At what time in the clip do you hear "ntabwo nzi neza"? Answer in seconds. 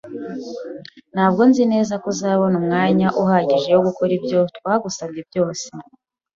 1.13-1.93